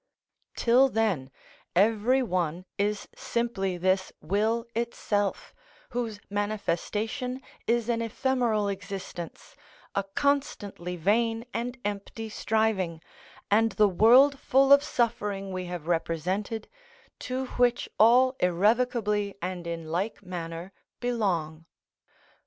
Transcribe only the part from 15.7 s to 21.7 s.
represented, to which all irrevocably and in like manner belong.